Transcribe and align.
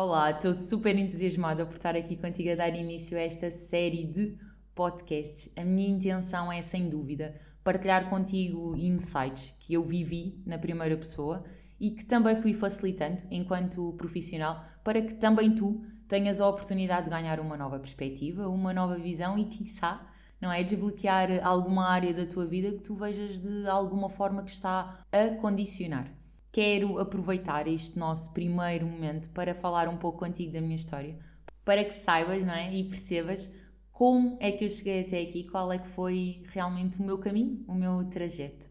Olá, 0.00 0.30
estou 0.30 0.54
super 0.54 0.96
entusiasmada 0.96 1.66
por 1.66 1.74
estar 1.74 1.96
aqui 1.96 2.16
contigo 2.16 2.52
a 2.52 2.54
dar 2.54 2.68
início 2.68 3.18
a 3.18 3.20
esta 3.20 3.50
série 3.50 4.04
de 4.04 4.38
podcasts. 4.72 5.52
A 5.56 5.64
minha 5.64 5.88
intenção 5.88 6.52
é, 6.52 6.62
sem 6.62 6.88
dúvida, 6.88 7.34
partilhar 7.64 8.08
contigo 8.08 8.76
insights 8.76 9.56
que 9.58 9.74
eu 9.74 9.82
vivi 9.82 10.40
na 10.46 10.56
primeira 10.56 10.96
pessoa 10.96 11.42
e 11.80 11.90
que 11.90 12.04
também 12.04 12.36
fui 12.36 12.52
facilitando 12.52 13.24
enquanto 13.28 13.92
profissional 13.94 14.64
para 14.84 15.02
que 15.02 15.14
também 15.14 15.52
tu 15.52 15.84
tenhas 16.06 16.40
a 16.40 16.48
oportunidade 16.48 17.06
de 17.06 17.10
ganhar 17.10 17.40
uma 17.40 17.56
nova 17.56 17.80
perspectiva, 17.80 18.48
uma 18.48 18.72
nova 18.72 18.96
visão 18.96 19.36
e, 19.36 19.46
quiçá, 19.46 20.08
não 20.40 20.52
é? 20.52 20.62
Desbloquear 20.62 21.44
alguma 21.44 21.88
área 21.88 22.14
da 22.14 22.24
tua 22.24 22.46
vida 22.46 22.70
que 22.70 22.84
tu 22.84 22.94
vejas 22.94 23.40
de 23.40 23.68
alguma 23.68 24.08
forma 24.08 24.44
que 24.44 24.52
está 24.52 25.04
a 25.10 25.34
condicionar 25.40 26.17
quero 26.58 26.98
aproveitar 26.98 27.68
este 27.68 27.96
nosso 27.96 28.32
primeiro 28.32 28.84
momento 28.84 29.28
para 29.28 29.54
falar 29.54 29.86
um 29.88 29.96
pouco 29.96 30.18
contigo 30.18 30.50
da 30.50 30.60
minha 30.60 30.74
história, 30.74 31.16
para 31.64 31.84
que 31.84 31.94
saibas 31.94 32.44
não 32.44 32.52
é? 32.52 32.74
e 32.74 32.82
percebas 32.82 33.48
como 33.92 34.36
é 34.40 34.50
que 34.50 34.64
eu 34.64 34.68
cheguei 34.68 35.02
até 35.02 35.20
aqui, 35.22 35.44
qual 35.44 35.72
é 35.72 35.78
que 35.78 35.86
foi 35.86 36.42
realmente 36.48 36.98
o 36.98 37.04
meu 37.04 37.16
caminho, 37.16 37.64
o 37.68 37.72
meu 37.72 38.02
trajeto. 38.10 38.68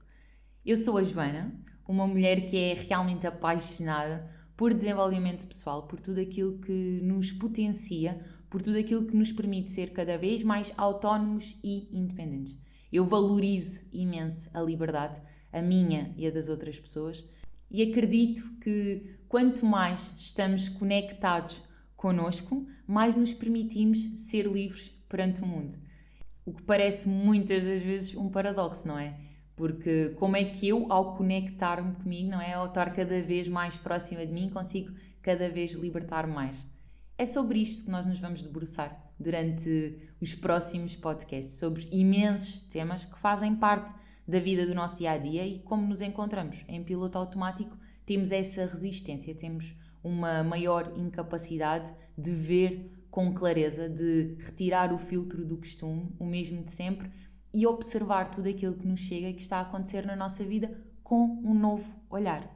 Eu 0.66 0.76
sou 0.76 0.98
a 0.98 1.02
Joana, 1.02 1.58
uma 1.88 2.06
mulher 2.06 2.50
que 2.50 2.58
é 2.58 2.74
realmente 2.74 3.26
apaixonada 3.26 4.30
por 4.58 4.74
desenvolvimento 4.74 5.48
pessoal, 5.48 5.84
por 5.84 6.02
tudo 6.02 6.20
aquilo 6.20 6.58
que 6.58 7.00
nos 7.02 7.32
potencia, 7.32 8.20
por 8.50 8.62
tudo 8.62 8.78
aquilo 8.78 9.06
que 9.06 9.16
nos 9.16 9.32
permite 9.32 9.70
ser 9.70 9.94
cada 9.94 10.18
vez 10.18 10.44
mais 10.44 10.74
autónomos 10.76 11.58
e 11.64 11.88
independentes. 11.98 12.60
Eu 12.92 13.06
valorizo 13.06 13.88
imenso 13.94 14.50
a 14.54 14.60
liberdade, 14.60 15.22
a 15.54 15.62
minha 15.62 16.14
e 16.18 16.28
a 16.28 16.32
das 16.32 16.50
outras 16.50 16.78
pessoas 16.78 17.24
e 17.70 17.84
acredito 17.84 18.44
que 18.62 19.18
quanto 19.28 19.66
mais 19.66 20.14
estamos 20.18 20.70
conectados 20.70 21.62
conosco, 21.96 22.66
mais 22.86 23.16
nos 23.16 23.34
permitimos 23.34 24.00
ser 24.20 24.46
livres 24.46 24.90
perante 25.10 25.42
o 25.42 25.46
mundo. 25.46 25.76
O 26.46 26.54
que 26.54 26.64
parece 26.64 27.10
muitas 27.10 27.64
das 27.64 27.82
vezes 27.82 28.16
um 28.16 28.30
paradoxo, 28.30 28.88
não 28.88 28.98
é? 28.98 29.20
Porque 29.56 30.10
como 30.18 30.38
é 30.38 30.46
que 30.46 30.68
eu, 30.68 30.92
ao 30.92 31.16
conectar-me 31.18 31.96
comigo, 31.96 32.30
não 32.30 32.40
é? 32.40 32.54
Ao 32.54 32.68
estar 32.68 32.94
cada 32.94 33.22
vez 33.22 33.48
mais 33.48 33.76
próxima 33.76 34.26
de 34.26 34.32
mim, 34.32 34.50
consigo 34.50 34.94
cada 35.22 35.50
vez 35.50 35.72
libertar 35.72 36.28
mais? 36.28 36.66
É 37.18 37.26
sobre 37.26 37.60
isto 37.60 37.86
que 37.86 37.92
nós 37.92 38.06
nos 38.06 38.20
vamos 38.20 38.44
debruçar 38.44 39.12
durante 39.20 39.98
os 40.22 40.36
próximos 40.36 40.96
podcasts, 40.96 41.58
sobre 41.58 41.88
imensos 41.92 42.62
temas 42.64 43.04
que 43.04 43.18
fazem 43.20 43.56
parte 43.56 43.92
da 44.28 44.40
vida 44.40 44.66
do 44.66 44.76
nosso 44.76 44.98
dia 44.98 45.12
a 45.12 45.18
dia 45.18 45.46
e 45.46 45.60
como 45.60 45.88
nos 45.88 46.02
encontramos 46.02 46.66
em 46.68 46.84
piloto 46.84 47.18
automático, 47.18 47.78
temos 48.06 48.32
essa 48.32 48.66
resistência, 48.66 49.34
temos 49.34 49.76
uma 50.04 50.44
maior 50.44 50.94
incapacidade 50.98 51.94
de 52.18 52.32
ver 52.32 52.92
com 53.10 53.34
clareza, 53.34 53.90
de 53.90 54.36
retirar 54.40 54.94
o 54.94 54.98
filtro 54.98 55.46
do 55.46 55.58
costume, 55.58 56.14
o 56.20 56.26
mesmo 56.26 56.64
de 56.64 56.72
sempre, 56.72 57.10
e 57.54 57.66
observar 57.66 58.30
tudo 58.30 58.50
aquilo 58.50 58.76
que 58.76 58.88
nos 58.88 59.00
chega 59.00 59.30
e 59.30 59.34
que 59.34 59.42
está 59.42 59.58
a 59.58 59.62
acontecer 59.62 60.06
na 60.06 60.16
nossa 60.16 60.44
vida 60.44 60.78
com 61.04 61.42
um 61.44 61.54
novo 61.54 61.90
olhar. 62.10 62.54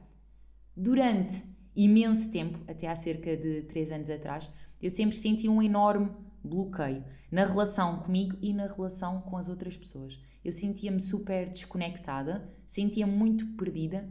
Durante 0.76 1.42
imenso 1.74 2.30
tempo, 2.30 2.58
até 2.68 2.86
há 2.86 2.94
cerca 2.94 3.36
de 3.36 3.62
3 3.62 3.92
anos 3.92 4.10
atrás, 4.10 4.50
eu 4.80 4.90
sempre 4.90 5.16
senti 5.16 5.48
um 5.48 5.62
enorme 5.62 6.10
bloqueio 6.44 7.04
na 7.30 7.44
relação 7.44 8.00
comigo 8.00 8.36
e 8.40 8.52
na 8.52 8.66
relação 8.66 9.20
com 9.22 9.36
as 9.36 9.48
outras 9.48 9.76
pessoas. 9.76 10.20
Eu 10.44 10.52
sentia-me 10.52 11.00
super 11.00 11.48
desconectada, 11.50 12.52
sentia-me 12.66 13.12
muito 13.12 13.46
perdida 13.56 14.08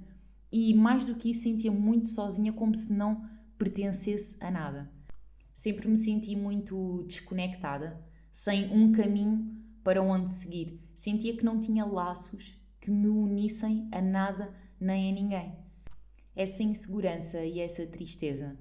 e, 0.52 0.74
mais 0.74 1.04
do 1.04 1.16
que 1.16 1.30
isso, 1.30 1.44
sentia-me 1.44 1.78
muito 1.78 2.08
sozinha, 2.08 2.54
como 2.54 2.74
se 2.76 2.92
não 2.92 3.30
pertencesse 3.58 4.36
a 4.40 4.50
nada. 4.50 4.92
Sempre 5.54 5.88
me 5.88 5.98
senti 5.98 6.36
muito 6.36 7.04
desconectada, 7.08 8.04
sem 8.32 8.72
um 8.72 8.92
caminho 8.92 9.56
para 9.84 10.02
onde 10.02 10.30
seguir. 10.30 10.80
Sentia 10.96 11.36
que 11.36 11.46
não 11.46 11.60
tinha 11.60 11.86
laços 11.86 12.60
que 12.80 12.90
me 12.90 13.08
unissem 13.08 13.88
a 13.92 14.02
nada 14.02 14.54
nem 14.80 15.12
a 15.12 15.14
ninguém. 15.14 15.56
Essa 16.36 16.64
insegurança 16.64 17.44
e 17.46 17.60
essa 17.60 17.86
tristeza 17.86 18.58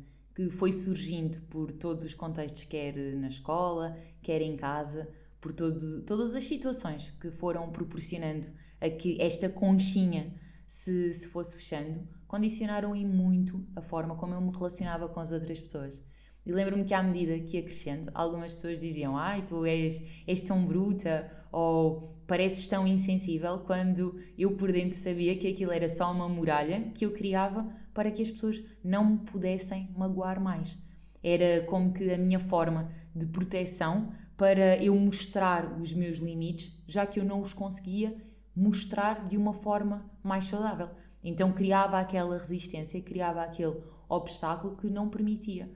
que 0.48 0.48
foi 0.48 0.72
surgindo 0.72 1.38
por 1.50 1.70
todos 1.70 2.02
os 2.02 2.14
contextos, 2.14 2.64
quer 2.64 2.96
na 3.14 3.28
escola, 3.28 3.94
quer 4.22 4.40
em 4.40 4.56
casa, 4.56 5.06
por 5.38 5.52
todo, 5.52 6.00
todas 6.02 6.34
as 6.34 6.44
situações 6.44 7.10
que 7.20 7.30
foram 7.30 7.70
proporcionando 7.70 8.48
a 8.80 8.88
que 8.88 9.20
esta 9.20 9.50
conchinha 9.50 10.32
se, 10.66 11.12
se 11.12 11.28
fosse 11.28 11.56
fechando, 11.56 12.08
condicionaram 12.26 12.96
e 12.96 13.04
muito 13.04 13.62
a 13.76 13.82
forma 13.82 14.16
como 14.16 14.32
eu 14.32 14.40
me 14.40 14.50
relacionava 14.50 15.10
com 15.10 15.20
as 15.20 15.30
outras 15.30 15.60
pessoas. 15.60 16.02
E 16.46 16.50
lembro-me 16.50 16.84
que 16.84 16.94
à 16.94 17.02
medida 17.02 17.38
que 17.38 17.58
ia 17.58 17.62
crescendo, 17.62 18.10
algumas 18.14 18.54
pessoas 18.54 18.80
diziam: 18.80 19.18
Ai, 19.18 19.44
tu 19.44 19.66
és, 19.66 20.02
és 20.26 20.40
tão 20.40 20.64
bruta, 20.64 21.30
ou 21.52 22.16
pareces 22.26 22.66
tão 22.66 22.86
insensível, 22.86 23.58
quando 23.58 24.18
eu 24.38 24.56
por 24.56 24.72
dentro 24.72 24.96
sabia 24.96 25.36
que 25.36 25.48
aquilo 25.48 25.70
era 25.70 25.88
só 25.88 26.10
uma 26.10 26.30
muralha 26.30 26.90
que 26.94 27.04
eu 27.04 27.12
criava 27.12 27.70
para 27.92 28.10
que 28.10 28.22
as 28.22 28.30
pessoas 28.30 28.62
não 28.82 29.04
me 29.04 29.18
pudessem 29.18 29.88
magoar 29.96 30.40
mais. 30.40 30.78
Era 31.22 31.64
como 31.66 31.92
que 31.92 32.10
a 32.12 32.18
minha 32.18 32.40
forma 32.40 32.90
de 33.14 33.26
proteção 33.26 34.12
para 34.36 34.82
eu 34.82 34.94
mostrar 34.96 35.78
os 35.80 35.92
meus 35.92 36.18
limites, 36.18 36.82
já 36.86 37.04
que 37.04 37.20
eu 37.20 37.24
não 37.24 37.42
os 37.42 37.52
conseguia 37.52 38.16
mostrar 38.56 39.24
de 39.24 39.36
uma 39.36 39.52
forma 39.52 40.10
mais 40.22 40.46
saudável. 40.46 40.90
Então 41.22 41.52
criava 41.52 41.98
aquela 41.98 42.38
resistência, 42.38 43.02
criava 43.02 43.42
aquele 43.42 43.82
obstáculo 44.08 44.76
que 44.76 44.88
não 44.88 45.08
permitia 45.08 45.70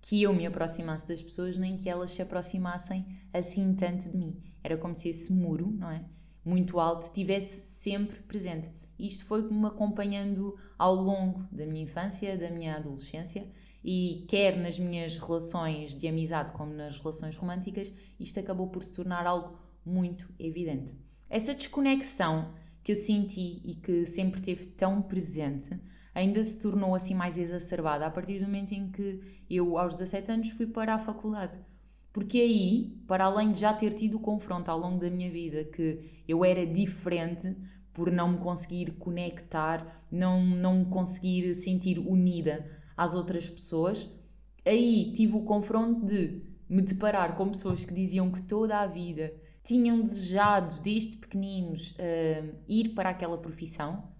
que 0.00 0.22
eu 0.22 0.32
me 0.32 0.46
aproximasse 0.46 1.06
das 1.06 1.22
pessoas, 1.22 1.58
nem 1.58 1.76
que 1.76 1.88
elas 1.88 2.12
se 2.12 2.22
aproximassem 2.22 3.04
assim 3.32 3.74
tanto 3.74 4.10
de 4.10 4.16
mim. 4.16 4.42
Era 4.62 4.76
como 4.76 4.94
se 4.94 5.08
esse 5.08 5.32
muro, 5.32 5.70
não 5.70 5.90
é? 5.90 6.04
Muito 6.44 6.80
alto, 6.80 7.02
estivesse 7.02 7.60
sempre 7.60 8.18
presente. 8.22 8.70
Isto 9.06 9.24
foi-me 9.24 9.66
acompanhando 9.66 10.58
ao 10.78 10.94
longo 10.94 11.46
da 11.50 11.64
minha 11.66 11.84
infância, 11.84 12.36
da 12.36 12.50
minha 12.50 12.76
adolescência 12.76 13.46
e 13.82 14.26
quer 14.28 14.56
nas 14.58 14.78
minhas 14.78 15.18
relações 15.18 15.96
de 15.96 16.06
amizade 16.06 16.52
como 16.52 16.72
nas 16.72 16.98
relações 16.98 17.36
românticas, 17.36 17.92
isto 18.18 18.38
acabou 18.38 18.68
por 18.68 18.82
se 18.82 18.92
tornar 18.92 19.26
algo 19.26 19.58
muito 19.84 20.28
evidente. 20.38 20.94
Essa 21.28 21.54
desconexão 21.54 22.52
que 22.82 22.92
eu 22.92 22.96
senti 22.96 23.60
e 23.64 23.74
que 23.74 24.04
sempre 24.04 24.40
teve 24.40 24.66
tão 24.66 25.00
presente 25.00 25.78
ainda 26.14 26.42
se 26.42 26.60
tornou 26.60 26.94
assim 26.94 27.14
mais 27.14 27.38
exacerbada 27.38 28.06
a 28.06 28.10
partir 28.10 28.38
do 28.38 28.46
momento 28.46 28.72
em 28.72 28.90
que 28.90 29.20
eu, 29.48 29.78
aos 29.78 29.94
17 29.94 30.30
anos, 30.32 30.50
fui 30.50 30.66
para 30.66 30.94
a 30.94 30.98
faculdade. 30.98 31.58
Porque 32.12 32.38
aí, 32.38 33.00
para 33.06 33.24
além 33.24 33.52
de 33.52 33.60
já 33.60 33.72
ter 33.72 33.94
tido 33.94 34.16
o 34.16 34.20
confronto 34.20 34.68
ao 34.68 34.78
longo 34.78 34.98
da 34.98 35.08
minha 35.08 35.30
vida 35.30 35.64
que 35.64 36.22
eu 36.26 36.44
era 36.44 36.66
diferente 36.66 37.56
por 37.92 38.10
não 38.10 38.32
me 38.32 38.38
conseguir 38.38 38.92
conectar, 38.92 40.00
não, 40.10 40.44
não 40.44 40.80
me 40.80 40.84
conseguir 40.86 41.54
sentir 41.54 41.98
unida 41.98 42.64
às 42.96 43.14
outras 43.14 43.48
pessoas, 43.48 44.08
aí 44.64 45.12
tive 45.14 45.36
o 45.36 45.42
confronto 45.42 46.04
de 46.06 46.42
me 46.68 46.82
deparar 46.82 47.36
com 47.36 47.48
pessoas 47.48 47.84
que 47.84 47.92
diziam 47.92 48.30
que 48.30 48.42
toda 48.42 48.78
a 48.78 48.86
vida 48.86 49.32
tinham 49.64 50.00
desejado, 50.00 50.80
desde 50.82 51.16
pequeninos, 51.16 51.92
uh, 51.92 52.54
ir 52.68 52.90
para 52.90 53.10
aquela 53.10 53.38
profissão 53.38 54.10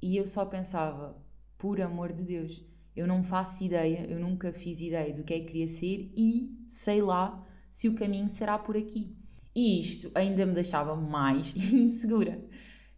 e 0.00 0.16
eu 0.16 0.26
só 0.26 0.44
pensava, 0.44 1.16
por 1.56 1.80
amor 1.80 2.12
de 2.12 2.22
Deus, 2.22 2.64
eu 2.94 3.06
não 3.06 3.22
faço 3.22 3.64
ideia, 3.64 4.06
eu 4.08 4.18
nunca 4.18 4.52
fiz 4.52 4.80
ideia 4.80 5.12
do 5.12 5.24
que 5.24 5.34
é 5.34 5.40
que 5.40 5.46
queria 5.46 5.68
ser 5.68 6.12
e 6.16 6.64
sei 6.68 7.02
lá 7.02 7.44
se 7.70 7.88
o 7.88 7.94
caminho 7.94 8.28
será 8.28 8.58
por 8.58 8.76
aqui. 8.76 9.16
E 9.54 9.80
isto 9.80 10.10
ainda 10.14 10.46
me 10.46 10.54
deixava 10.54 10.94
mais 10.94 11.52
insegura. 11.56 12.40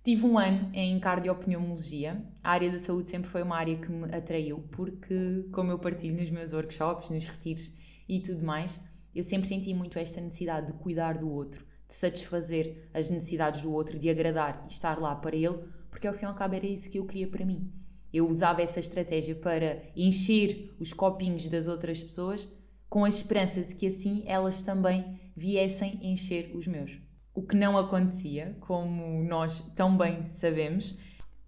Tive 0.02 0.25
um 0.25 0.38
ano 0.38 0.70
em 0.73 0.99
cardiopneumologia. 0.99 2.25
A 2.43 2.52
área 2.52 2.70
da 2.70 2.79
saúde 2.79 3.11
sempre 3.11 3.29
foi 3.29 3.43
uma 3.43 3.56
área 3.56 3.76
que 3.76 3.93
me 3.93 4.06
atraiu, 4.06 4.64
porque, 4.70 5.44
como 5.52 5.70
eu 5.70 5.79
partilho 5.79 6.17
nos 6.17 6.31
meus 6.31 6.55
workshops, 6.55 7.11
nos 7.11 7.26
retiros 7.26 7.70
e 8.08 8.19
tudo 8.19 8.43
mais, 8.43 8.81
eu 9.14 9.23
sempre 9.23 9.47
senti 9.47 9.75
muito 9.75 9.99
esta 9.99 10.19
necessidade 10.23 10.69
de 10.69 10.73
cuidar 10.73 11.19
do 11.19 11.31
outro, 11.31 11.67
de 11.87 11.94
satisfazer 11.94 12.88
as 12.94 13.11
necessidades 13.11 13.61
do 13.61 13.70
outro, 13.70 13.99
de 13.99 14.08
agradar 14.08 14.64
e 14.67 14.73
estar 14.73 14.99
lá 14.99 15.14
para 15.14 15.37
ele, 15.37 15.64
porque 15.91 16.06
ao 16.06 16.14
fim 16.14 16.25
e 16.25 16.29
ao 16.29 16.35
cabo 16.35 16.55
era 16.55 16.67
isso 16.67 16.91
que 16.91 16.99
eu 16.99 17.05
queria 17.05 17.29
para 17.29 17.44
mim. 17.44 17.70
Eu 18.11 18.26
usava 18.26 18.62
essa 18.62 18.81
estratégia 18.81 19.35
para 19.35 19.82
encher 19.94 20.75
os 20.81 20.94
copinhos 20.94 21.46
das 21.46 21.69
outras 21.69 22.03
pessoas 22.03 22.49
com 22.88 23.05
a 23.05 23.08
esperança 23.08 23.62
de 23.62 23.75
que 23.75 23.87
assim 23.87 24.23
elas 24.25 24.62
também 24.62 25.20
viessem 25.37 25.99
encher 26.03 26.56
os 26.56 26.67
meus. 26.67 26.99
O 27.40 27.42
que 27.42 27.56
não 27.56 27.78
acontecia, 27.78 28.54
como 28.60 29.25
nós 29.25 29.62
tão 29.75 29.96
bem 29.96 30.26
sabemos, 30.26 30.94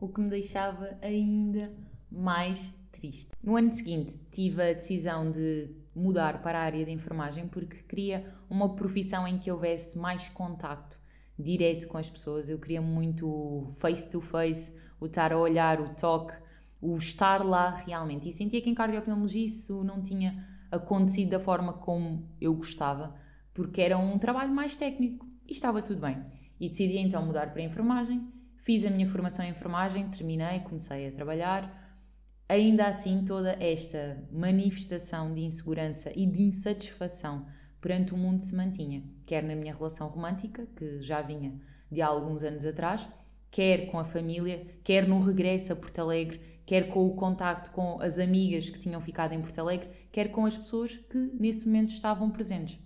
o 0.00 0.08
que 0.08 0.22
me 0.22 0.30
deixava 0.30 0.96
ainda 1.02 1.70
mais 2.10 2.72
triste. 2.90 3.34
No 3.42 3.58
ano 3.58 3.70
seguinte, 3.70 4.18
tive 4.30 4.62
a 4.62 4.72
decisão 4.72 5.30
de 5.30 5.68
mudar 5.94 6.40
para 6.40 6.58
a 6.58 6.62
área 6.62 6.86
da 6.86 6.90
enfermagem 6.90 7.46
porque 7.46 7.82
queria 7.82 8.34
uma 8.48 8.74
profissão 8.74 9.28
em 9.28 9.36
que 9.36 9.52
houvesse 9.52 9.98
mais 9.98 10.30
contacto 10.30 10.98
direto 11.38 11.86
com 11.88 11.98
as 11.98 12.08
pessoas. 12.08 12.48
Eu 12.48 12.58
queria 12.58 12.80
muito 12.80 13.74
face 13.78 14.08
to 14.08 14.22
face, 14.22 14.72
o 14.98 15.04
estar 15.04 15.30
a 15.30 15.38
olhar, 15.38 15.78
o 15.78 15.90
toque, 15.90 16.32
o 16.80 16.96
estar 16.96 17.44
lá 17.44 17.68
realmente. 17.68 18.30
E 18.30 18.32
sentia 18.32 18.62
que 18.62 18.70
em 18.70 18.74
cardiopneumologia 18.74 19.44
isso 19.44 19.84
não 19.84 20.00
tinha 20.00 20.42
acontecido 20.70 21.32
da 21.32 21.40
forma 21.40 21.74
como 21.74 22.26
eu 22.40 22.54
gostava, 22.54 23.14
porque 23.52 23.82
era 23.82 23.98
um 23.98 24.18
trabalho 24.18 24.54
mais 24.54 24.74
técnico 24.74 25.30
e 25.52 25.54
estava 25.54 25.82
tudo 25.82 26.00
bem. 26.00 26.16
E 26.58 26.70
decidi 26.70 26.96
então 26.96 27.24
mudar 27.26 27.52
para 27.52 27.60
a 27.60 27.64
enfermagem, 27.64 28.26
fiz 28.56 28.86
a 28.86 28.90
minha 28.90 29.06
formação 29.06 29.44
em 29.44 29.50
enfermagem, 29.50 30.08
terminei, 30.08 30.60
comecei 30.60 31.06
a 31.06 31.12
trabalhar. 31.12 32.00
Ainda 32.48 32.86
assim, 32.86 33.22
toda 33.26 33.52
esta 33.62 34.26
manifestação 34.32 35.34
de 35.34 35.42
insegurança 35.42 36.10
e 36.16 36.24
de 36.24 36.42
insatisfação 36.42 37.46
perante 37.82 38.14
o 38.14 38.16
mundo 38.16 38.40
se 38.40 38.54
mantinha, 38.54 39.04
quer 39.26 39.42
na 39.42 39.54
minha 39.54 39.74
relação 39.74 40.08
romântica, 40.08 40.66
que 40.74 41.02
já 41.02 41.20
vinha 41.20 41.60
de 41.90 42.00
há 42.00 42.06
alguns 42.06 42.42
anos 42.42 42.64
atrás, 42.64 43.06
quer 43.50 43.90
com 43.90 43.98
a 43.98 44.04
família, 44.04 44.66
quer 44.82 45.06
no 45.06 45.20
regresso 45.20 45.74
a 45.74 45.76
Porto 45.76 45.98
Alegre, 45.98 46.40
quer 46.64 46.88
com 46.88 47.06
o 47.06 47.14
contacto 47.14 47.72
com 47.72 48.00
as 48.00 48.18
amigas 48.18 48.70
que 48.70 48.78
tinham 48.78 49.02
ficado 49.02 49.34
em 49.34 49.42
Porto 49.42 49.58
Alegre, 49.58 49.90
quer 50.10 50.28
com 50.30 50.46
as 50.46 50.56
pessoas 50.56 50.96
que 50.96 51.18
nesse 51.38 51.66
momento 51.66 51.90
estavam 51.90 52.30
presentes. 52.30 52.78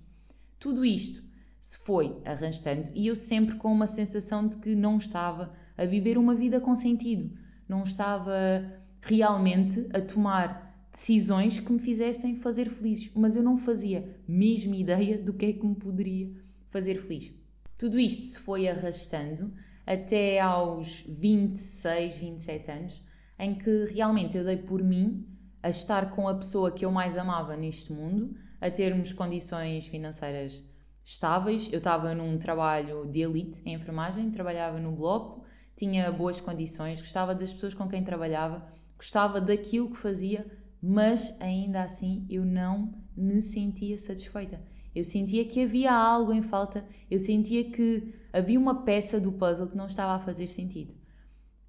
Tudo 0.59 0.85
isto 0.85 1.27
se 1.67 1.79
foi 1.79 2.17
arrastando. 2.25 2.93
E 2.95 3.09
eu 3.09 3.17
sempre 3.17 3.57
com 3.57 3.73
uma 3.73 3.89
sensação 3.89 4.47
de 4.47 4.57
que 4.57 4.77
não 4.77 4.99
estava 4.99 5.53
a 5.77 5.85
viver 5.85 6.17
uma 6.17 6.33
vida 6.33 6.61
com 6.61 6.77
sentido, 6.77 7.37
não 7.69 7.83
estava 7.83 8.73
realmente 9.03 9.85
a 9.93 10.01
tomar 10.01 10.89
decisões 10.93 11.59
que 11.59 11.73
me 11.73 11.81
fizessem 11.81 12.37
fazer 12.37 12.71
feliz, 12.71 13.11
mas 13.17 13.35
eu 13.35 13.43
não 13.43 13.59
fazia 13.59 14.17
mesmo 14.29 14.77
ideia 14.77 15.19
do 15.19 15.33
que 15.33 15.47
é 15.47 15.53
que 15.55 15.67
me 15.67 15.75
poderia 15.75 16.31
fazer 16.71 16.99
feliz. 16.99 17.35
Tudo 17.77 17.99
isto 17.99 18.25
se 18.25 18.39
foi 18.39 18.69
arrastando 18.69 19.53
até 19.85 20.39
aos 20.39 21.05
26, 21.09 22.17
27 22.17 22.71
anos, 22.71 23.05
em 23.41 23.57
que 23.57 23.87
realmente 23.87 24.39
eu 24.39 24.45
dei 24.45 24.57
por 24.57 24.85
mim 24.85 25.27
a 25.65 25.69
estar 25.69 26.15
com 26.15 26.29
a 26.29 26.35
pessoa 26.37 26.71
que 26.71 26.85
eu 26.85 26.93
mais 26.93 27.17
amava 27.17 27.57
neste 27.57 27.93
mundo, 27.93 28.37
a 28.61 28.71
termos 28.71 29.13
condições 29.13 29.89
financeiras 29.89 30.65
estáveis. 31.07 31.73
Eu 31.73 31.79
estava 31.79 32.13
num 32.15 32.37
trabalho 32.37 33.07
de 33.07 33.21
elite 33.21 33.63
em 33.65 33.75
enfermagem, 33.75 34.29
trabalhava 34.31 34.81
no 34.81 34.91
bloco, 34.91 35.45
tinha 35.77 36.11
boas 36.11 36.41
condições, 36.41 37.01
gostava 37.01 37.33
das 37.33 37.53
pessoas 37.53 37.75
com 37.75 37.89
quem 37.89 38.03
trabalhava, 38.03 38.67
gostava 38.97 39.41
daquilo 39.41 39.93
que 39.93 39.99
fazia, 39.99 40.45
mas 40.83 41.41
ainda 41.41 41.83
assim 41.83 42.27
eu 42.29 42.45
não 42.45 42.93
me 43.17 43.41
sentia 43.41 43.97
satisfeita. 43.97 44.61
Eu 44.93 45.05
sentia 45.05 45.45
que 45.45 45.63
havia 45.63 45.93
algo 45.93 46.33
em 46.33 46.43
falta, 46.43 46.85
eu 47.09 47.19
sentia 47.19 47.71
que 47.71 48.13
havia 48.33 48.59
uma 48.59 48.83
peça 48.83 49.21
do 49.21 49.31
puzzle 49.31 49.69
que 49.69 49.77
não 49.77 49.87
estava 49.87 50.15
a 50.15 50.25
fazer 50.25 50.49
sentido. 50.49 50.95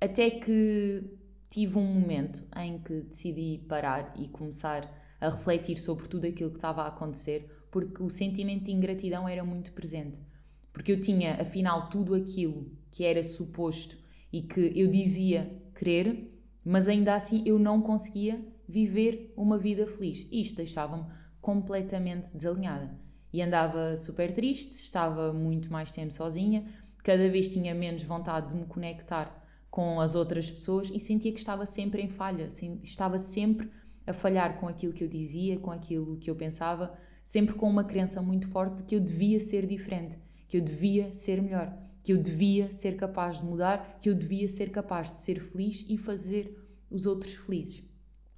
Até 0.01 0.31
que 0.31 1.03
tive 1.49 1.77
um 1.77 1.85
momento 1.85 2.47
em 2.55 2.79
que 2.79 3.01
decidi 3.01 3.63
parar 3.67 4.13
e 4.17 4.27
começar 4.29 4.89
a 5.19 5.29
refletir 5.29 5.77
sobre 5.77 6.07
tudo 6.07 6.25
aquilo 6.25 6.51
que 6.51 6.57
estava 6.57 6.83
a 6.83 6.87
acontecer, 6.87 7.56
porque 7.71 8.01
o 8.01 8.09
sentimento 8.09 8.65
de 8.65 8.71
ingratidão 8.71 9.27
era 9.27 9.43
muito 9.43 9.71
presente. 9.71 10.19
Porque 10.71 10.91
eu 10.91 11.01
tinha, 11.01 11.41
afinal, 11.41 11.89
tudo 11.89 12.13
aquilo 12.13 12.71
que 12.91 13.03
era 13.03 13.23
suposto 13.23 13.97
e 14.31 14.41
que 14.41 14.71
eu 14.75 14.87
dizia 14.87 15.51
querer, 15.75 16.31
mas 16.63 16.87
ainda 16.87 17.13
assim 17.13 17.43
eu 17.45 17.57
não 17.57 17.81
conseguia 17.81 18.39
viver 18.67 19.33
uma 19.35 19.57
vida 19.57 19.87
feliz. 19.87 20.27
Isto 20.31 20.57
deixava-me 20.57 21.05
completamente 21.41 22.31
desalinhada. 22.33 22.93
E 23.31 23.41
andava 23.41 23.95
super 23.97 24.33
triste, 24.33 24.71
estava 24.71 25.33
muito 25.33 25.71
mais 25.71 25.91
tempo 25.91 26.11
sozinha, 26.11 26.65
cada 27.03 27.29
vez 27.29 27.53
tinha 27.53 27.73
menos 27.73 28.03
vontade 28.03 28.49
de 28.49 28.55
me 28.55 28.65
conectar 28.65 29.43
com 29.69 30.01
as 30.01 30.15
outras 30.15 30.49
pessoas 30.49 30.89
e 30.93 30.99
sentia 30.99 31.31
que 31.31 31.39
estava 31.39 31.65
sempre 31.65 32.01
em 32.01 32.09
falha, 32.09 32.49
estava 32.83 33.17
sempre 33.17 33.69
a 34.05 34.13
falhar 34.13 34.59
com 34.59 34.67
aquilo 34.67 34.93
que 34.93 35.03
eu 35.03 35.07
dizia, 35.07 35.59
com 35.59 35.71
aquilo 35.71 36.17
que 36.17 36.29
eu 36.29 36.35
pensava, 36.35 36.97
sempre 37.27 37.55
com 37.55 37.69
uma 37.69 37.83
crença 37.83 38.21
muito 38.21 38.47
forte 38.47 38.77
de 38.77 38.83
que 38.83 38.95
eu 38.95 39.01
devia 39.01 39.37
ser 39.37 39.67
diferente, 39.67 40.17
que 40.47 40.55
eu 40.55 40.61
devia 40.61 41.11
ser 41.11 41.41
melhor, 41.41 41.77
que 42.01 42.13
eu 42.13 42.17
devia 42.17 42.71
ser 42.71 42.95
capaz 42.95 43.37
de 43.37 43.43
mudar, 43.43 43.97
que 43.99 44.09
eu 44.09 44.15
devia 44.15 44.47
ser 44.47 44.71
capaz 44.71 45.11
de 45.11 45.19
ser 45.19 45.41
feliz 45.41 45.85
e 45.89 45.97
fazer 45.97 46.57
os 46.89 47.05
outros 47.05 47.35
felizes. 47.35 47.83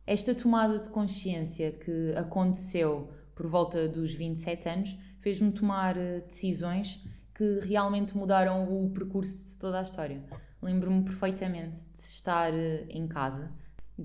Esta 0.07 0.33
tomada 0.33 0.79
de 0.79 0.89
consciência 0.89 1.71
que 1.71 2.11
aconteceu 2.15 3.11
por 3.35 3.45
volta 3.45 3.87
dos 3.87 4.15
27 4.15 4.67
anos 4.67 4.97
fez-me 5.19 5.51
tomar 5.51 5.95
eh, 5.95 6.21
decisões 6.21 6.99
que 7.35 7.59
realmente 7.59 8.17
mudaram 8.17 8.83
o 8.83 8.89
percurso 8.89 9.51
de 9.51 9.57
toda 9.59 9.79
a 9.79 9.83
história. 9.83 10.23
Lembro-me 10.63 11.03
perfeitamente 11.03 11.79
de 11.93 12.01
estar 12.01 12.51
eh, 12.51 12.87
em 12.89 13.07
casa, 13.07 13.51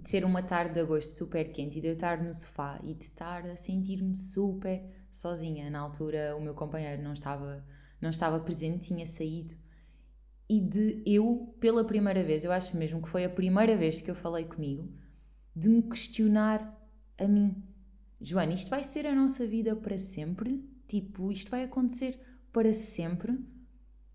de 0.01 0.11
ser 0.11 0.25
uma 0.25 0.43
tarde 0.43 0.75
de 0.75 0.81
agosto 0.81 1.11
super 1.11 1.53
quente 1.53 1.79
e 1.79 1.81
de 1.81 1.87
eu 1.87 1.95
estar 1.95 2.21
no 2.21 2.35
sofá 2.35 2.81
e 2.83 2.95
de 2.95 3.05
estar 3.05 3.47
a 3.47 3.57
sentir-me 3.57 4.17
super 4.17 4.83
sozinha. 5.11 5.71
Na 5.71 5.79
altura, 5.79 6.37
o 6.37 6.41
meu 6.41 6.55
companheiro 6.55 7.01
não 7.03 7.13
estava, 7.13 7.65
não 8.01 8.11
estava 8.11 8.41
presente, 8.41 8.89
tinha 8.89 9.07
saído. 9.07 9.55
E 10.49 10.61
de 10.61 11.03
eu, 11.07 11.55
pela 11.61 11.85
primeira 11.85 12.25
vez, 12.25 12.43
eu 12.43 12.51
acho 12.51 12.77
mesmo 12.77 13.01
que 13.01 13.09
foi 13.09 13.25
a 13.25 13.31
primeira 13.31 13.77
vez 13.77 14.01
que 14.01 14.11
eu 14.11 14.15
falei 14.15 14.45
comigo, 14.45 14.93
de 15.55 15.69
me 15.69 15.83
questionar 15.83 16.77
a 17.17 17.29
mim. 17.29 17.63
Joana, 18.21 18.53
isto 18.53 18.71
vai 18.71 18.83
ser 18.83 19.07
a 19.07 19.15
nossa 19.15 19.47
vida 19.47 19.77
para 19.77 19.97
sempre? 19.97 20.69
Tipo, 20.89 21.31
isto 21.31 21.51
vai 21.51 21.63
acontecer 21.65 22.19
para 22.53 22.75
sempre? 22.75 23.39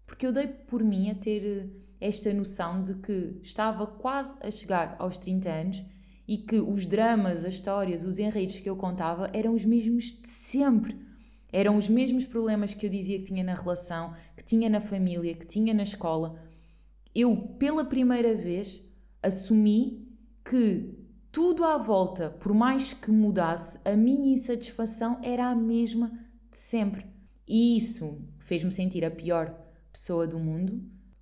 Porque 0.05 0.25
eu 0.27 0.33
dei 0.33 0.47
por 0.47 0.83
mim 0.83 1.09
a 1.09 1.15
ter 1.15 1.45
eh, 1.45 1.69
esta 1.99 2.33
noção 2.33 2.81
de 2.81 2.95
que 2.95 3.37
estava 3.41 3.85
quase 3.85 4.35
a 4.41 4.49
chegar 4.49 4.95
aos 4.99 5.17
30 5.17 5.49
anos 5.49 5.85
e 6.27 6.37
que 6.37 6.59
os 6.59 6.85
dramas, 6.85 7.43
as 7.43 7.55
histórias, 7.55 8.03
os 8.03 8.19
enredos 8.19 8.59
que 8.59 8.69
eu 8.69 8.75
contava 8.75 9.29
eram 9.33 9.53
os 9.53 9.65
mesmos 9.65 10.05
de 10.05 10.29
sempre. 10.29 10.95
Eram 11.51 11.75
os 11.75 11.89
mesmos 11.89 12.25
problemas 12.25 12.73
que 12.73 12.85
eu 12.85 12.89
dizia 12.89 13.17
que 13.17 13.25
tinha 13.25 13.43
na 13.43 13.55
relação, 13.55 14.13
que 14.37 14.43
tinha 14.43 14.69
na 14.69 14.79
família, 14.79 15.33
que 15.33 15.47
tinha 15.47 15.73
na 15.73 15.81
escola. 15.81 16.39
Eu, 17.15 17.35
pela 17.57 17.83
primeira 17.83 18.35
vez, 18.35 18.79
assumi 19.23 20.07
que 20.45 20.93
tudo 21.31 21.63
à 21.63 21.77
volta, 21.77 22.29
por 22.29 22.53
mais 22.53 22.93
que 22.93 23.09
mudasse, 23.09 23.79
a 23.83 23.95
minha 23.95 24.33
insatisfação 24.33 25.19
era 25.23 25.47
a 25.47 25.55
mesma 25.55 26.11
de 26.51 26.57
sempre. 26.57 27.07
E 27.47 27.75
isso 27.75 28.21
fez-me 28.37 28.71
sentir 28.71 29.03
a 29.03 29.09
pior 29.09 29.55
pessoa 29.91 30.27
do 30.27 30.37
mundo, 30.37 30.79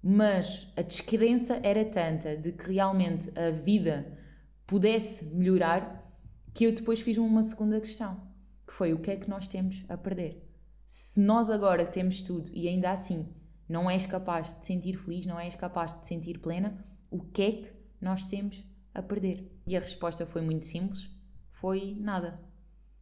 mas 0.09 0.65
a 0.77 0.81
descrença 0.81 1.59
era 1.61 1.83
tanta 1.83 2.37
de 2.37 2.53
que 2.53 2.71
realmente 2.71 3.29
a 3.37 3.51
vida 3.51 4.17
pudesse 4.65 5.25
melhorar 5.25 6.09
que 6.53 6.63
eu 6.63 6.73
depois 6.73 7.01
fiz 7.01 7.17
uma 7.17 7.43
segunda 7.43 7.77
questão, 7.81 8.15
que 8.65 8.71
foi 8.71 8.93
o 8.93 8.99
que 8.99 9.11
é 9.11 9.17
que 9.17 9.29
nós 9.29 9.49
temos 9.49 9.83
a 9.89 9.97
perder? 9.97 10.49
Se 10.85 11.19
nós 11.19 11.49
agora 11.49 11.85
temos 11.85 12.21
tudo 12.21 12.49
e 12.53 12.69
ainda 12.69 12.89
assim 12.89 13.27
não 13.67 13.89
és 13.89 14.05
capaz 14.05 14.57
de 14.57 14.65
sentir 14.65 14.93
feliz, 14.95 15.25
não 15.25 15.37
és 15.37 15.57
capaz 15.57 15.93
de 15.99 16.07
sentir 16.07 16.39
plena, 16.39 16.85
o 17.11 17.19
que 17.19 17.41
é 17.41 17.51
que 17.51 17.73
nós 17.99 18.29
temos 18.29 18.63
a 18.93 19.01
perder? 19.01 19.51
E 19.67 19.75
a 19.75 19.81
resposta 19.81 20.25
foi 20.25 20.41
muito 20.41 20.63
simples: 20.63 21.11
foi 21.51 21.97
nada. 21.99 22.39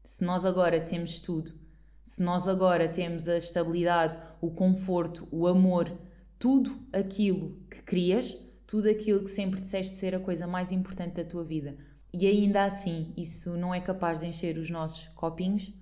Se 0.04 0.24
nós 0.24 0.44
agora 0.44 0.82
temos 0.82 1.20
tudo, 1.20 1.54
se 2.02 2.24
nós 2.24 2.48
agora 2.48 2.90
temos 2.90 3.28
a 3.28 3.38
estabilidade, 3.38 4.18
o 4.42 4.50
conforto, 4.50 5.28
o 5.32 5.46
amor, 5.46 5.96
tudo 6.38 6.78
aquilo 6.92 7.58
que 7.70 7.82
querias, 7.84 8.38
tudo 8.68 8.90
aquilo 8.90 9.24
que 9.24 9.32
sempre 9.32 9.62
disseste 9.62 9.96
ser 9.96 10.14
a 10.14 10.20
coisa 10.20 10.46
mais 10.46 10.72
importante 10.72 11.16
da 11.16 11.24
tua 11.24 11.44
vida, 11.44 11.78
e 12.14 12.28
ainda 12.28 12.64
assim 12.64 13.14
isso 13.16 13.58
não 13.58 13.74
é 13.74 13.80
capaz 13.80 14.20
de 14.20 14.28
encher 14.28 14.58
os 14.58 14.70
nossos 14.70 15.08
copinhos, 15.10 15.74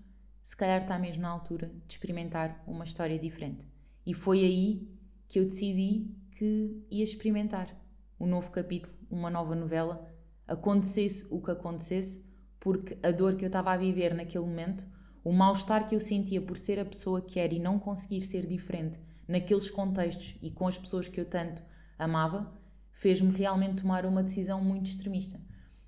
se 0.43 0.55
calhar 0.55 0.81
está 0.81 1.00
mesmo 1.00 1.22
na 1.22 1.29
altura 1.29 1.72
de 1.88 1.93
experimentar 1.93 2.63
uma 2.67 2.83
história 2.83 3.17
diferente. 3.17 3.67
E 4.05 4.13
foi 4.13 4.39
aí 4.39 4.88
que 5.27 5.39
eu 5.39 5.45
decidi 5.45 6.07
que 6.31 6.83
ia 6.91 7.03
experimentar 7.03 7.75
um 8.19 8.27
novo 8.27 8.51
capítulo, 8.51 8.93
uma 9.10 9.29
nova 9.29 9.55
novela 9.55 10.07
acontecesse 10.48 11.25
o 11.29 11.41
que 11.41 11.51
acontecesse, 11.51 12.24
porque 12.60 12.98
a 13.01 13.12
dor 13.12 13.36
que 13.36 13.45
eu 13.45 13.48
estava 13.48 13.72
a 13.72 13.77
viver 13.77 14.13
naquele 14.13 14.45
momento, 14.45 14.86
o 15.24 15.31
mal-estar 15.31 15.88
que 15.88 15.95
eu 15.95 16.00
sentia 16.00 16.41
por 16.41 16.57
ser 16.57 16.79
a 16.79 16.86
pessoa 16.86 17.22
que 17.22 17.39
era 17.39 17.53
e 17.53 17.60
não 17.60 17.79
conseguir 17.79 18.22
ser 18.22 18.45
diferente 18.45 19.00
naqueles 19.27 19.70
contextos 19.70 20.36
e 20.42 20.51
com 20.51 20.68
as 20.68 20.77
pessoas 20.77 21.08
que 21.08 21.20
eu 21.20 21.25
tanto 21.25 21.62
amava, 21.98 22.51
fez-me 22.92 23.32
realmente 23.32 23.82
tomar 23.82 24.06
uma 24.06 24.24
decisão 24.24 24.63
muito 24.63 24.89
extremista 24.89 25.39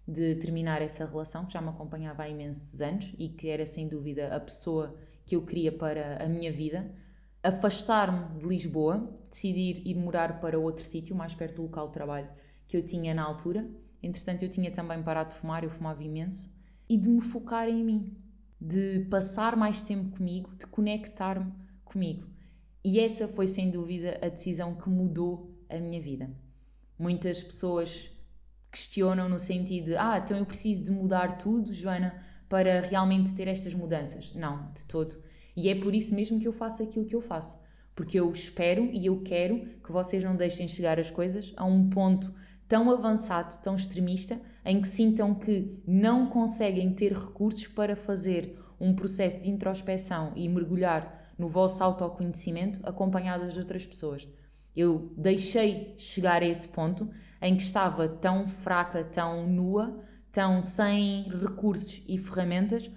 de 0.07 0.35
terminar 0.35 0.81
essa 0.81 1.05
relação 1.05 1.45
que 1.45 1.53
já 1.53 1.61
me 1.61 1.69
acompanhava 1.69 2.23
há 2.23 2.29
imensos 2.29 2.81
anos 2.81 3.13
e 3.17 3.29
que 3.29 3.49
era 3.49 3.65
sem 3.65 3.87
dúvida 3.87 4.35
a 4.35 4.39
pessoa 4.39 4.95
que 5.25 5.35
eu 5.35 5.43
queria 5.43 5.71
para 5.71 6.23
a 6.23 6.29
minha 6.29 6.51
vida. 6.51 6.93
Afastar-me 7.41 8.39
de 8.39 8.45
Lisboa, 8.45 9.09
decidir 9.29 9.85
ir 9.85 9.95
morar 9.95 10.39
para 10.39 10.59
outro 10.59 10.83
sítio, 10.83 11.15
mais 11.15 11.33
perto 11.33 11.55
do 11.55 11.63
local 11.63 11.87
de 11.87 11.93
trabalho 11.93 12.29
que 12.67 12.77
eu 12.77 12.85
tinha 12.85 13.13
na 13.13 13.23
altura. 13.23 13.67
Entretanto, 14.01 14.43
eu 14.43 14.49
tinha 14.49 14.71
também 14.71 15.01
parado 15.01 15.33
de 15.33 15.39
fumar, 15.39 15.63
eu 15.63 15.69
fumava 15.69 16.03
imenso. 16.03 16.53
E 16.87 16.97
de 16.97 17.09
me 17.09 17.21
focar 17.21 17.67
em 17.67 17.83
mim, 17.83 18.15
de 18.61 18.99
passar 19.09 19.55
mais 19.55 19.81
tempo 19.81 20.15
comigo, 20.17 20.55
de 20.55 20.67
conectar-me 20.67 21.51
comigo. 21.83 22.27
E 22.87 22.99
essa 22.99 23.27
foi 23.27 23.47
sem 23.47 23.71
dúvida 23.71 24.19
a 24.21 24.29
decisão 24.29 24.75
que 24.75 24.87
mudou 24.87 25.49
a 25.67 25.79
minha 25.79 25.99
vida. 25.99 26.29
Muitas 26.99 27.41
pessoas 27.41 28.11
questionam 28.71 29.27
no 29.27 29.39
sentido 29.39 29.85
de, 29.85 29.95
ah, 29.95 30.21
então 30.23 30.37
eu 30.37 30.45
preciso 30.45 30.83
de 30.83 30.91
mudar 30.91 31.39
tudo, 31.39 31.73
Joana, 31.73 32.13
para 32.47 32.81
realmente 32.81 33.33
ter 33.33 33.47
estas 33.47 33.73
mudanças. 33.73 34.31
Não, 34.35 34.71
de 34.71 34.85
todo. 34.85 35.17
E 35.57 35.67
é 35.67 35.73
por 35.73 35.95
isso 35.95 36.13
mesmo 36.13 36.39
que 36.39 36.47
eu 36.47 36.53
faço 36.53 36.83
aquilo 36.83 37.07
que 37.07 37.15
eu 37.15 37.21
faço. 37.21 37.59
Porque 37.95 38.19
eu 38.19 38.31
espero 38.31 38.87
e 38.93 39.07
eu 39.07 39.19
quero 39.23 39.65
que 39.83 39.91
vocês 39.91 40.23
não 40.23 40.35
deixem 40.35 40.67
chegar 40.67 40.99
as 40.99 41.09
coisas 41.09 41.53
a 41.57 41.65
um 41.65 41.89
ponto 41.89 42.31
tão 42.67 42.91
avançado, 42.91 43.59
tão 43.63 43.73
extremista, 43.73 44.39
em 44.63 44.79
que 44.79 44.87
sintam 44.87 45.33
que 45.33 45.75
não 45.87 46.27
conseguem 46.29 46.93
ter 46.93 47.13
recursos 47.13 47.65
para 47.65 47.95
fazer 47.95 48.59
um 48.79 48.93
processo 48.93 49.39
de 49.39 49.49
introspeção 49.49 50.33
e 50.35 50.47
mergulhar 50.47 51.24
no 51.37 51.49
vosso 51.49 51.83
autoconhecimento 51.83 52.79
acompanhadas 52.83 53.53
de 53.53 53.59
outras 53.59 53.85
pessoas. 53.85 54.27
Eu 54.75 55.13
deixei 55.17 55.93
chegar 55.97 56.41
a 56.41 56.45
esse 56.45 56.67
ponto 56.67 57.09
em 57.41 57.55
que 57.55 57.63
estava 57.63 58.07
tão 58.07 58.47
fraca, 58.47 59.03
tão 59.03 59.47
nua, 59.47 60.03
tão 60.31 60.61
sem 60.61 61.23
recursos 61.29 62.03
e 62.07 62.17
ferramentas, 62.17 62.89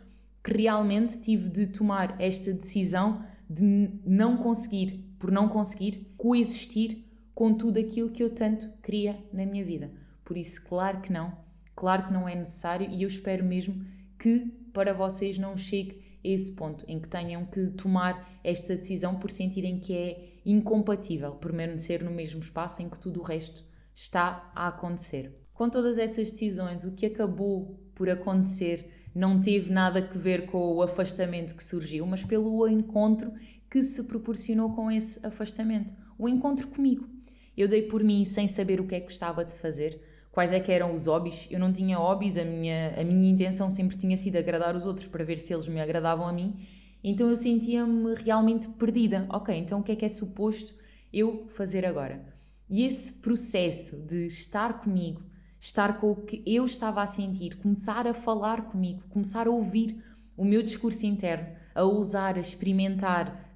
que 0.42 0.52
realmente 0.52 1.21
tive 1.21 1.49
de 1.49 1.66
tomar 1.66 2.21
esta 2.21 2.52
decisão 2.52 3.25
de 3.49 3.90
não 4.04 4.37
conseguir, 4.37 5.04
por 5.18 5.30
não 5.30 5.49
conseguir, 5.49 6.12
coexistir 6.16 7.04
com 7.35 7.54
tudo 7.54 7.78
aquilo 7.78 8.11
que 8.11 8.23
eu 8.23 8.35
tanto 8.35 8.68
queria 8.83 9.25
na 9.33 9.47
minha 9.47 9.64
vida. 9.64 9.90
Por 10.25 10.37
isso, 10.37 10.61
claro 10.62 11.00
que 11.00 11.12
não, 11.12 11.33
claro 11.76 12.07
que 12.07 12.12
não 12.12 12.28
é 12.28 12.35
necessário 12.35 12.88
e 12.90 13.02
eu 13.02 13.09
espero 13.09 13.45
mesmo 13.45 13.85
que 14.18 14.40
para 14.73 14.92
vocês 14.92 15.38
não 15.38 15.57
chegue 15.57 16.02
esse 16.22 16.52
ponto 16.52 16.84
em 16.88 16.98
que 16.98 17.08
tenham 17.08 17.44
que 17.46 17.68
tomar 17.68 18.40
esta 18.42 18.76
decisão 18.76 19.18
por 19.18 19.30
sentirem 19.30 19.78
que 19.78 19.96
é 19.96 20.32
incompatível 20.44 21.32
permanecer 21.37 22.02
no 22.02 22.10
mesmo 22.10 22.40
espaço 22.40 22.82
em 22.82 22.88
que 22.88 22.98
tudo 22.98 23.20
o 23.20 23.22
resto 23.22 23.64
está 23.94 24.50
a 24.54 24.68
acontecer. 24.68 25.34
Com 25.52 25.68
todas 25.68 25.98
essas 25.98 26.30
decisões, 26.30 26.84
o 26.84 26.92
que 26.92 27.06
acabou 27.06 27.80
por 27.94 28.08
acontecer 28.08 28.88
não 29.14 29.42
teve 29.42 29.72
nada 29.72 29.98
a 29.98 30.18
ver 30.18 30.46
com 30.46 30.75
o 30.75 30.82
afastamento 30.82 31.56
que 31.56 31.64
surgiu, 31.64 32.06
mas 32.06 32.22
pelo 32.22 32.68
encontro 32.68 33.32
que 33.68 33.82
se 33.82 34.02
proporcionou 34.04 34.75
com 34.75 34.90
esse 34.90 35.18
afastamento. 35.26 35.92
O 36.16 36.28
encontro 36.28 36.68
comigo. 36.68 37.08
Eu 37.56 37.66
dei 37.66 37.82
por 37.82 38.04
mim 38.04 38.25
sem 38.25 38.46
saber 38.46 38.80
o 38.80 38.87
que 38.87 38.94
é 38.94 39.00
que 39.00 39.06
gostava 39.06 39.44
de 39.44 39.56
fazer, 39.56 40.00
quais 40.38 40.52
é 40.52 40.61
que 40.61 40.71
eram 40.71 40.95
os 40.95 41.09
hobbies. 41.09 41.49
Eu 41.50 41.59
não 41.59 41.73
tinha 41.73 41.99
hobbies, 41.99 42.38
a 42.38 42.45
minha, 42.45 42.95
a 42.97 43.02
minha 43.02 43.28
intenção 43.28 43.68
sempre 43.73 43.97
tinha 43.97 44.16
sido 44.16 44.37
agradar 44.37 44.76
os 44.76 44.87
outros 44.87 45.09
para 45.09 45.25
ver 45.25 45.37
se 45.37 45.52
eles 45.52 45.66
me 45.66 45.80
agradavam 45.80 46.28
a 46.28 46.33
mim. 46.33 46.54
Então 47.02 47.28
eu 47.28 47.35
sentia-me 47.35 48.14
realmente 48.14 48.68
perdida. 48.68 49.26
Ok, 49.30 49.52
então 49.52 49.80
o 49.80 49.83
que 49.83 49.90
é 49.90 49.97
que 49.97 50.04
é 50.04 50.09
suposto 50.09 50.73
eu 51.12 51.49
fazer 51.49 51.85
agora? 51.85 52.25
E 52.71 52.85
esse 52.85 53.14
processo 53.14 53.97
de 53.97 54.26
estar 54.26 54.80
comigo, 54.80 55.23
estar 55.59 55.99
com 55.99 56.12
o 56.12 56.23
que 56.23 56.40
eu 56.47 56.64
estava 56.64 57.02
a 57.02 57.07
sentir, 57.09 57.57
começar 57.57 58.07
a 58.07 58.14
falar 58.14 58.66
comigo, 58.66 59.02
começar 59.09 59.49
a 59.49 59.50
ouvir 59.50 60.04
o 60.37 60.45
meu 60.45 60.62
discurso 60.62 61.04
interno, 61.04 61.49
a 61.75 61.83
usar, 61.83 62.37
a 62.37 62.40
experimentar, 62.40 63.52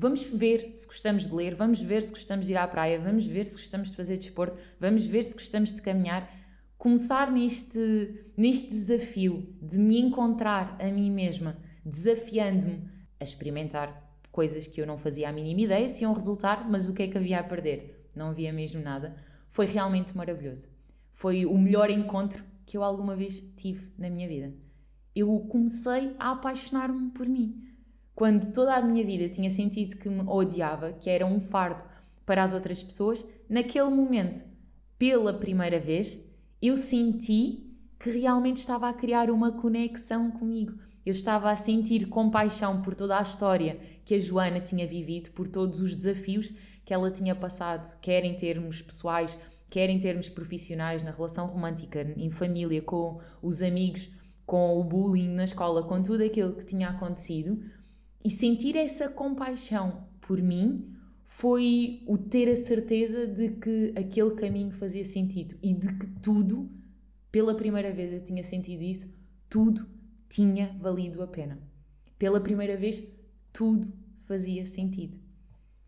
vamos 0.00 0.22
ver 0.22 0.70
se 0.74 0.86
gostamos 0.86 1.26
de 1.26 1.34
ler, 1.34 1.54
vamos 1.54 1.82
ver 1.82 2.00
se 2.00 2.10
gostamos 2.10 2.46
de 2.46 2.52
ir 2.52 2.56
à 2.56 2.66
praia, 2.66 2.98
vamos 2.98 3.26
ver 3.26 3.44
se 3.44 3.52
gostamos 3.52 3.90
de 3.90 3.96
fazer 3.96 4.16
desporto, 4.16 4.56
vamos 4.80 5.06
ver 5.06 5.22
se 5.22 5.34
gostamos 5.34 5.74
de 5.74 5.82
caminhar. 5.82 6.28
Começar 6.78 7.30
neste, 7.30 8.24
neste 8.34 8.70
desafio 8.70 9.54
de 9.60 9.78
me 9.78 10.00
encontrar 10.00 10.76
a 10.80 10.86
mim 10.86 11.10
mesma, 11.10 11.58
desafiando-me 11.84 12.88
a 13.20 13.24
experimentar 13.24 14.18
coisas 14.32 14.66
que 14.66 14.80
eu 14.80 14.86
não 14.86 14.96
fazia 14.96 15.28
a 15.28 15.32
mínima 15.32 15.60
ideia 15.60 15.88
se 15.90 16.02
iam 16.02 16.14
resultar, 16.14 16.66
mas 16.70 16.88
o 16.88 16.94
que 16.94 17.02
é 17.02 17.08
que 17.08 17.18
havia 17.18 17.38
a 17.38 17.44
perder? 17.44 18.00
não 18.14 18.30
havia 18.30 18.52
mesmo 18.52 18.82
nada, 18.82 19.16
foi 19.50 19.66
realmente 19.66 20.16
maravilhoso. 20.16 20.68
Foi 21.12 21.44
o 21.44 21.56
melhor 21.58 21.90
encontro 21.90 22.44
que 22.64 22.76
eu 22.76 22.82
alguma 22.82 23.14
vez 23.14 23.42
tive 23.56 23.92
na 23.98 24.08
minha 24.08 24.26
vida. 24.26 24.54
Eu 25.14 25.38
comecei 25.48 26.14
a 26.18 26.32
apaixonar-me 26.32 27.10
por 27.10 27.26
mim. 27.28 27.69
Quando 28.20 28.52
toda 28.52 28.74
a 28.74 28.82
minha 28.82 29.02
vida 29.02 29.30
tinha 29.30 29.48
sentido 29.48 29.96
que 29.96 30.06
me 30.10 30.20
odiava, 30.26 30.92
que 30.92 31.08
era 31.08 31.24
um 31.24 31.40
fardo 31.40 31.82
para 32.26 32.42
as 32.42 32.52
outras 32.52 32.82
pessoas, 32.82 33.26
naquele 33.48 33.88
momento, 33.88 34.44
pela 34.98 35.32
primeira 35.32 35.80
vez, 35.80 36.18
eu 36.60 36.76
senti 36.76 37.74
que 37.98 38.10
realmente 38.10 38.58
estava 38.58 38.90
a 38.90 38.92
criar 38.92 39.30
uma 39.30 39.52
conexão 39.52 40.30
comigo. 40.30 40.74
Eu 41.06 41.12
estava 41.12 41.50
a 41.50 41.56
sentir 41.56 42.10
compaixão 42.10 42.82
por 42.82 42.94
toda 42.94 43.18
a 43.18 43.22
história 43.22 43.80
que 44.04 44.14
a 44.14 44.18
Joana 44.18 44.60
tinha 44.60 44.86
vivido, 44.86 45.30
por 45.30 45.48
todos 45.48 45.80
os 45.80 45.96
desafios 45.96 46.52
que 46.84 46.92
ela 46.92 47.10
tinha 47.10 47.34
passado, 47.34 47.90
quer 48.02 48.22
em 48.22 48.36
termos 48.36 48.82
pessoais, 48.82 49.38
quer 49.70 49.88
em 49.88 49.98
termos 49.98 50.28
profissionais, 50.28 51.02
na 51.02 51.10
relação 51.10 51.46
romântica, 51.46 52.02
em 52.18 52.30
família, 52.30 52.82
com 52.82 53.18
os 53.40 53.62
amigos, 53.62 54.10
com 54.44 54.78
o 54.78 54.84
bullying 54.84 55.28
na 55.28 55.44
escola, 55.44 55.84
com 55.84 56.02
tudo 56.02 56.22
aquilo 56.22 56.52
que 56.52 56.66
tinha 56.66 56.90
acontecido. 56.90 57.79
E 58.22 58.28
sentir 58.28 58.76
essa 58.76 59.08
compaixão 59.08 60.04
por 60.20 60.42
mim 60.42 60.94
foi 61.24 62.02
o 62.06 62.18
ter 62.18 62.50
a 62.50 62.56
certeza 62.56 63.26
de 63.26 63.48
que 63.52 63.94
aquele 63.96 64.32
caminho 64.32 64.70
fazia 64.72 65.04
sentido 65.04 65.56
e 65.62 65.72
de 65.72 65.94
que 65.94 66.06
tudo, 66.20 66.70
pela 67.32 67.54
primeira 67.54 67.90
vez 67.90 68.12
eu 68.12 68.22
tinha 68.22 68.44
sentido 68.44 68.82
isso, 68.82 69.10
tudo 69.48 69.88
tinha 70.28 70.76
valido 70.78 71.22
a 71.22 71.26
pena. 71.26 71.58
Pela 72.18 72.40
primeira 72.40 72.76
vez, 72.76 73.02
tudo 73.52 73.90
fazia 74.24 74.66
sentido. 74.66 75.18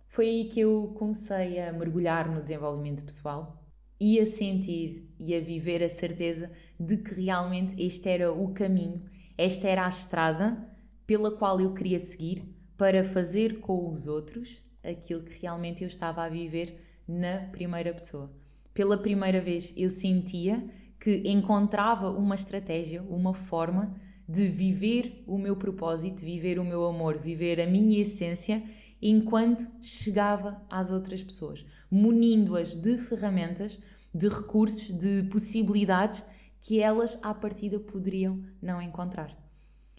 Foi 0.09 0.27
aí 0.27 0.49
que 0.49 0.61
eu 0.61 0.93
comecei 0.97 1.61
a 1.61 1.71
mergulhar 1.71 2.31
no 2.31 2.43
desenvolvimento 2.43 3.05
pessoal 3.05 3.63
e 4.01 4.19
a 4.19 4.25
sentir 4.25 5.07
e 5.19 5.35
a 5.35 5.41
viver 5.41 5.83
a 5.83 5.89
certeza 5.91 6.51
de 6.81 6.97
que 6.97 7.15
realmente 7.15 7.75
este 7.79 8.09
era 8.09 8.33
o 8.33 8.55
caminho, 8.55 9.03
esta 9.37 9.69
era 9.69 9.85
a 9.85 9.89
estrada 9.91 10.72
pela 11.07 11.37
qual 11.37 11.61
eu 11.61 11.75
queria 11.75 11.99
seguir 11.99 12.45
para 12.77 13.05
fazer 13.05 13.61
com 13.61 13.91
os 13.91 14.07
outros 14.07 14.63
aquilo 14.83 15.23
que 15.23 15.41
realmente 15.41 15.83
eu 15.83 15.89
estava 15.89 16.25
a 16.25 16.29
viver 16.29 16.81
na 17.07 17.43
primeira 17.53 17.93
pessoa. 17.93 18.31
Pela 18.75 18.99
primeira 18.99 19.41
vez 19.41 19.73
eu 19.77 19.91
sentia 19.91 20.65
que 20.99 21.23
encontrava 21.29 22.11
uma 22.11 22.35
estratégia, 22.35 23.03
uma 23.03 23.35
forma 23.35 23.95
de 24.29 24.49
viver 24.49 25.23
o 25.27 25.37
meu 25.37 25.57
propósito, 25.57 26.25
viver 26.25 26.59
o 26.59 26.65
meu 26.65 26.85
amor, 26.85 27.19
viver 27.19 27.61
a 27.61 27.67
minha 27.67 28.01
essência 28.01 28.63
enquanto 29.01 29.67
chegava 29.83 30.63
às 30.71 30.91
outras 30.91 31.23
pessoas, 31.23 31.67
munindo-as 31.91 32.75
de 32.75 32.99
ferramentas, 32.99 33.79
de 34.15 34.29
recursos, 34.29 34.97
de 34.97 35.25
possibilidades 35.25 36.25
que 36.61 36.81
elas 36.81 37.19
à 37.21 37.35
partida 37.35 37.81
poderiam 37.81 38.41
não 38.63 38.81
encontrar. 38.81 39.42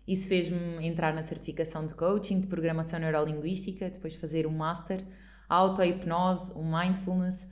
Isso 0.08 0.28
fez-me 0.28 0.86
entrar 0.86 1.14
na 1.14 1.24
certificação 1.24 1.86
de 1.86 1.94
coaching, 1.94 2.42
de 2.42 2.48
programação 2.48 3.00
neurolinguística, 3.00 3.90
depois 3.90 4.16
fazer 4.16 4.46
um 4.46 4.52
master, 4.52 5.04
a 5.48 5.56
auto-hipnose, 5.56 6.52
o 6.54 6.64
mindfulness, 6.64 7.48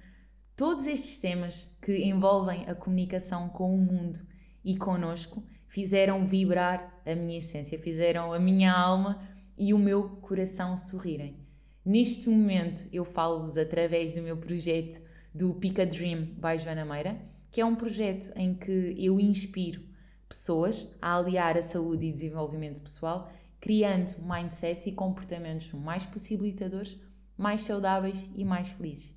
todos 0.55 0.85
estes 0.85 1.17
temas 1.17 1.75
que 1.81 2.03
envolvem 2.03 2.65
a 2.67 2.75
comunicação 2.75 3.47
com 3.49 3.73
o 3.73 3.77
mundo 3.77 4.19
e 4.65 4.77
conosco 4.77 5.43
fizeram 5.67 6.25
vibrar 6.25 7.01
a 7.05 7.15
minha 7.15 7.39
essência, 7.39 7.79
fizeram 7.79 8.33
a 8.33 8.39
minha 8.39 8.73
alma 8.73 9.21
e 9.57 9.73
o 9.73 9.79
meu 9.79 10.09
coração 10.17 10.75
sorrirem. 10.75 11.37
Neste 11.85 12.29
momento 12.29 12.87
eu 12.91 13.05
falo-vos 13.05 13.57
através 13.57 14.13
do 14.13 14.21
meu 14.21 14.35
projeto 14.35 15.01
do 15.33 15.53
Pica 15.53 15.85
Dream 15.85 16.25
by 16.35 16.59
Joana 16.61 16.83
Meira, 16.83 17.17
que 17.49 17.61
é 17.61 17.65
um 17.65 17.75
projeto 17.75 18.31
em 18.35 18.53
que 18.53 18.93
eu 18.97 19.19
inspiro 19.19 19.90
pessoas 20.31 20.87
a 21.01 21.17
aliar 21.17 21.57
a 21.57 21.61
saúde 21.61 22.07
e 22.07 22.11
desenvolvimento 22.11 22.81
pessoal, 22.81 23.29
criando 23.59 24.15
mindsets 24.19 24.87
e 24.87 24.93
comportamentos 24.93 25.73
mais 25.73 26.05
possibilitadores, 26.05 26.97
mais 27.37 27.63
saudáveis 27.63 28.31
e 28.33 28.45
mais 28.45 28.69
felizes. 28.69 29.13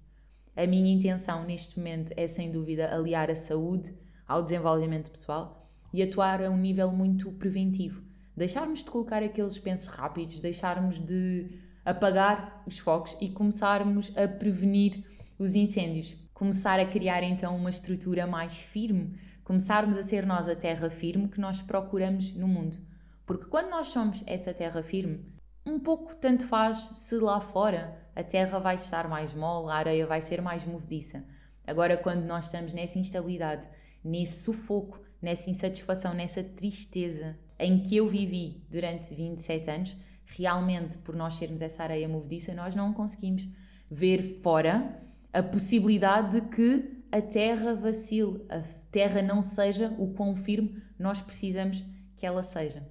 A 0.56 0.66
minha 0.66 0.92
intenção 0.92 1.44
neste 1.44 1.78
momento 1.78 2.12
é 2.16 2.26
sem 2.26 2.50
dúvida 2.50 2.92
aliar 2.92 3.30
a 3.30 3.36
saúde 3.36 3.94
ao 4.26 4.42
desenvolvimento 4.42 5.10
pessoal 5.10 5.70
e 5.92 6.02
atuar 6.02 6.42
a 6.42 6.50
um 6.50 6.56
nível 6.56 6.90
muito 6.90 7.30
preventivo. 7.32 8.02
Deixarmos 8.36 8.80
de 8.80 8.90
colocar 8.90 9.22
aqueles 9.22 9.56
pensos 9.56 9.86
rápidos, 9.86 10.40
deixarmos 10.40 10.98
de 10.98 11.60
apagar 11.84 12.64
os 12.66 12.78
focos 12.78 13.16
e 13.20 13.28
começarmos 13.28 14.12
a 14.16 14.26
prevenir 14.26 15.04
os 15.38 15.54
incêndios. 15.54 16.16
Começar 16.32 16.80
a 16.80 16.86
criar 16.86 17.22
então 17.22 17.56
uma 17.56 17.70
estrutura 17.70 18.26
mais 18.26 18.58
firme, 18.58 19.16
começarmos 19.44 19.96
a 19.98 20.02
ser 20.02 20.26
nós 20.26 20.48
a 20.48 20.56
terra 20.56 20.90
firme 20.90 21.28
que 21.28 21.40
nós 21.40 21.60
procuramos 21.62 22.32
no 22.34 22.48
mundo. 22.48 22.78
Porque 23.26 23.46
quando 23.46 23.70
nós 23.70 23.88
somos 23.88 24.22
essa 24.26 24.52
terra 24.52 24.82
firme, 24.82 25.24
um 25.66 25.78
pouco 25.78 26.14
tanto 26.16 26.46
faz 26.46 26.90
se 26.94 27.16
lá 27.16 27.40
fora 27.40 27.98
a 28.16 28.22
terra 28.22 28.58
vai 28.58 28.74
estar 28.74 29.08
mais 29.08 29.32
mole, 29.32 29.70
a 29.70 29.76
areia 29.76 30.06
vai 30.06 30.20
ser 30.20 30.40
mais 30.40 30.64
movediça. 30.66 31.24
Agora, 31.66 31.96
quando 31.96 32.24
nós 32.24 32.46
estamos 32.46 32.72
nessa 32.72 32.98
instabilidade, 32.98 33.66
nesse 34.02 34.42
sufoco, 34.42 35.00
nessa 35.20 35.50
insatisfação, 35.50 36.12
nessa 36.12 36.42
tristeza 36.42 37.36
em 37.58 37.82
que 37.82 37.96
eu 37.96 38.08
vivi 38.08 38.62
durante 38.70 39.14
27 39.14 39.70
anos, 39.70 39.96
realmente 40.26 40.98
por 40.98 41.16
nós 41.16 41.34
sermos 41.34 41.62
essa 41.62 41.82
areia 41.82 42.08
movediça, 42.08 42.52
nós 42.52 42.74
não 42.74 42.92
conseguimos 42.92 43.48
ver 43.90 44.40
fora 44.42 45.00
a 45.32 45.42
possibilidade 45.42 46.40
de 46.40 46.48
que 46.48 46.93
a 47.14 47.22
terra 47.22 47.76
vacile, 47.76 48.44
a 48.48 48.60
terra 48.90 49.22
não 49.22 49.40
seja 49.40 49.94
o 50.00 50.12
quão 50.14 50.34
firme 50.34 50.82
nós 50.98 51.22
precisamos 51.22 51.84
que 52.16 52.26
ela 52.26 52.42
seja. 52.42 52.84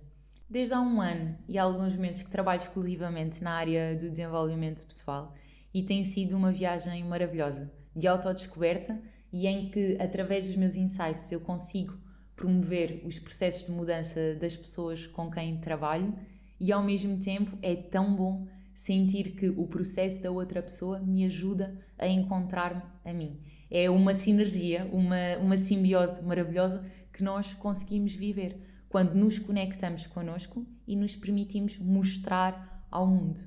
Desde 0.50 0.74
há 0.74 0.80
um 0.80 1.02
ano 1.02 1.38
e 1.46 1.58
alguns 1.58 1.94
meses 1.98 2.24
que 2.24 2.32
trabalho 2.32 2.62
exclusivamente 2.62 3.44
na 3.44 3.52
área 3.52 3.98
do 3.98 4.10
desenvolvimento 4.10 4.86
pessoal 4.86 5.36
e 5.74 5.84
tem 5.84 6.06
sido 6.06 6.38
uma 6.38 6.54
viagem 6.54 7.04
maravilhosa 7.04 7.70
de 7.94 8.08
autodescoberta 8.08 8.98
e 9.30 9.46
em 9.46 9.70
que, 9.70 9.98
através 10.00 10.48
dos 10.48 10.56
meus 10.56 10.78
insights, 10.78 11.30
eu 11.30 11.42
consigo 11.42 12.00
promover 12.34 13.04
os 13.06 13.20
processos 13.20 13.66
de 13.66 13.74
mudança 13.74 14.36
das 14.36 14.56
pessoas 14.56 15.06
com 15.06 15.30
quem 15.30 15.60
trabalho 15.60 16.18
e, 16.62 16.72
ao 16.72 16.82
mesmo 16.82 17.20
tempo, 17.20 17.58
é 17.62 17.76
tão 17.76 18.16
bom 18.16 18.48
sentir 18.74 19.32
que 19.36 19.50
o 19.50 19.68
processo 19.68 20.22
da 20.22 20.32
outra 20.32 20.62
pessoa 20.62 21.00
me 21.00 21.26
ajuda 21.26 21.78
a 21.98 22.08
encontrar-me 22.08 22.82
a 23.06 23.14
mim. 23.14 23.40
É 23.70 23.90
uma 23.90 24.14
sinergia, 24.14 24.88
uma, 24.92 25.38
uma 25.40 25.58
simbiose 25.58 26.24
maravilhosa 26.24 26.86
que 27.12 27.24
nós 27.24 27.54
conseguimos 27.54 28.14
viver 28.14 28.58
quando 28.90 29.16
nos 29.16 29.40
conectamos 29.40 30.06
connosco 30.06 30.66
e 30.88 30.96
nos 30.96 31.16
permitimos 31.16 31.80
mostrar 31.80 32.86
ao 32.92 33.08
mundo. 33.08 33.42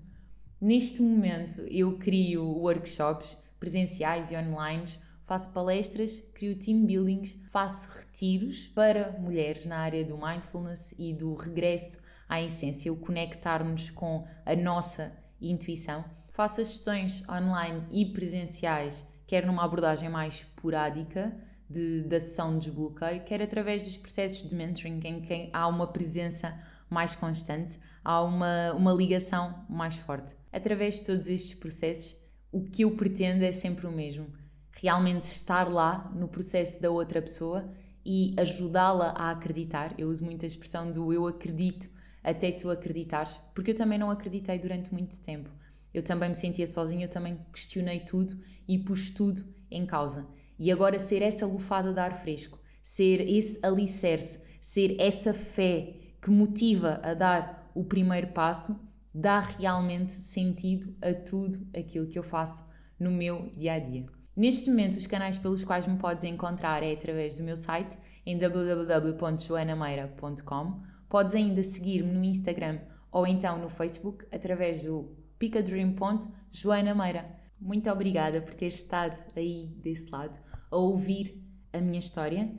Neste 0.60 1.00
momento, 1.02 1.60
eu 1.70 1.98
crio 1.98 2.42
workshops 2.44 3.36
presenciais 3.60 4.30
e 4.30 4.36
online, 4.36 4.86
faço 5.24 5.50
palestras, 5.52 6.20
crio 6.34 6.58
team 6.58 6.84
buildings, 6.84 7.36
faço 7.52 7.88
retiros 7.96 8.68
para 8.68 9.12
mulheres 9.20 9.66
na 9.66 9.78
área 9.78 10.04
do 10.04 10.16
mindfulness 10.16 10.94
e 10.98 11.12
do 11.12 11.34
regresso 11.34 11.98
à 12.28 12.40
essência, 12.42 12.92
o 12.92 12.96
conectarmos 12.96 13.90
com 13.90 14.26
a 14.44 14.54
nossa 14.56 15.12
intuição. 15.40 16.04
Faço 16.32 16.60
as 16.60 16.68
sessões 16.68 17.22
online 17.28 17.82
e 17.90 18.04
presenciais, 18.06 19.04
quer 19.26 19.46
numa 19.46 19.64
abordagem 19.64 20.08
mais 20.08 20.34
esporádica, 20.34 21.34
de, 21.68 22.02
da 22.02 22.20
sessão 22.20 22.58
de 22.58 22.66
desbloqueio, 22.66 23.24
quer 23.24 23.42
através 23.42 23.84
dos 23.84 23.96
processos 23.96 24.48
de 24.48 24.54
mentoring, 24.54 25.00
em 25.04 25.20
que 25.20 25.50
há 25.52 25.66
uma 25.66 25.86
presença 25.86 26.56
mais 26.88 27.16
constante, 27.16 27.78
há 28.04 28.22
uma, 28.22 28.72
uma 28.72 28.92
ligação 28.92 29.64
mais 29.68 29.96
forte. 29.96 30.36
Através 30.52 30.96
de 30.96 31.04
todos 31.04 31.28
estes 31.28 31.54
processos, 31.54 32.16
o 32.52 32.62
que 32.62 32.82
eu 32.82 32.96
pretendo 32.96 33.44
é 33.44 33.52
sempre 33.52 33.86
o 33.86 33.92
mesmo: 33.92 34.26
realmente 34.70 35.24
estar 35.24 35.68
lá 35.68 36.10
no 36.14 36.28
processo 36.28 36.80
da 36.80 36.90
outra 36.90 37.20
pessoa 37.20 37.68
e 38.04 38.34
ajudá-la 38.38 39.12
a 39.16 39.30
acreditar. 39.30 39.92
Eu 39.98 40.08
uso 40.08 40.24
muito 40.24 40.44
a 40.44 40.46
expressão 40.46 40.90
do 40.90 41.12
eu 41.12 41.26
acredito 41.26 41.90
até 42.26 42.50
tu 42.50 42.68
acreditares, 42.68 43.38
porque 43.54 43.70
eu 43.70 43.76
também 43.76 43.98
não 43.98 44.10
acreditei 44.10 44.58
durante 44.58 44.92
muito 44.92 45.20
tempo. 45.20 45.48
Eu 45.94 46.02
também 46.02 46.30
me 46.30 46.34
sentia 46.34 46.66
sozinha, 46.66 47.06
eu 47.06 47.10
também 47.10 47.38
questionei 47.52 48.00
tudo 48.00 48.36
e 48.66 48.76
pus 48.76 49.10
tudo 49.10 49.44
em 49.70 49.86
causa. 49.86 50.26
E 50.58 50.72
agora 50.72 50.98
ser 50.98 51.22
essa 51.22 51.46
lufada 51.46 51.92
de 51.92 52.00
ar 52.00 52.20
fresco, 52.20 52.58
ser 52.82 53.20
esse 53.20 53.60
alicerce, 53.62 54.40
ser 54.60 55.00
essa 55.00 55.32
fé 55.32 55.94
que 56.20 56.28
motiva 56.28 57.00
a 57.02 57.14
dar 57.14 57.70
o 57.74 57.84
primeiro 57.84 58.26
passo, 58.28 58.76
dá 59.14 59.38
realmente 59.38 60.12
sentido 60.12 60.96
a 61.00 61.14
tudo 61.14 61.64
aquilo 61.78 62.08
que 62.08 62.18
eu 62.18 62.24
faço 62.24 62.66
no 62.98 63.12
meu 63.12 63.48
dia 63.50 63.74
a 63.74 63.78
dia. 63.78 64.06
Neste 64.34 64.68
momento, 64.68 64.96
os 64.96 65.06
canais 65.06 65.38
pelos 65.38 65.64
quais 65.64 65.86
me 65.86 65.96
podes 65.96 66.24
encontrar 66.24 66.82
é 66.82 66.92
através 66.92 67.38
do 67.38 67.44
meu 67.44 67.56
site 67.56 67.96
em 68.26 68.36
www.joanameira.com. 68.36 70.95
Podes 71.08 71.34
ainda 71.34 71.62
seguir-me 71.62 72.12
no 72.12 72.24
Instagram 72.24 72.80
ou 73.12 73.26
então 73.26 73.58
no 73.58 73.68
Facebook 73.68 74.26
através 74.32 74.84
do 74.84 75.16
picadream.joanameira. 75.38 77.30
Muito 77.60 77.88
obrigada 77.90 78.40
por 78.42 78.54
ter 78.54 78.68
estado 78.68 79.24
aí 79.36 79.68
desse 79.82 80.10
lado 80.10 80.38
a 80.70 80.76
ouvir 80.76 81.42
a 81.72 81.80
minha 81.80 81.98
história 81.98 82.52